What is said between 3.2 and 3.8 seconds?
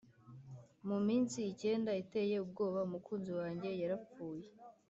wanjye